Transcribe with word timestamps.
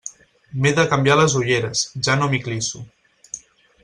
M'he 0.61 0.69
de 0.77 0.85
canviar 0.93 1.17
les 1.19 1.35
ulleres, 1.41 1.83
ja 2.07 2.15
no 2.21 2.31
m'hi 2.33 2.41
clisso. 2.47 2.83